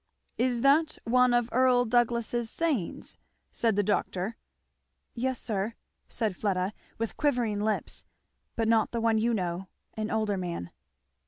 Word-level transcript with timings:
"Is 0.39 0.61
that 0.63 0.97
one 1.03 1.31
of 1.31 1.47
Earl 1.51 1.85
Douglass's 1.85 2.49
sayings?" 2.49 3.19
said 3.51 3.75
the 3.75 3.83
doctor. 3.83 4.35
"Yes 5.13 5.39
sir," 5.39 5.75
said 6.09 6.35
Fleda 6.35 6.73
with 6.97 7.17
quivering 7.17 7.59
lips, 7.61 8.03
"but 8.55 8.67
not 8.67 8.93
the 8.93 8.99
one 8.99 9.19
you 9.19 9.31
know 9.31 9.67
an 9.93 10.09
older 10.09 10.37
man." 10.37 10.71